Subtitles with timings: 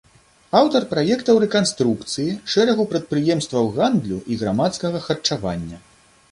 [0.59, 5.77] Аўтар праектаў рэканструкцыі шэрагу прадпрыемстваў гандлю і грамадскага харчавання.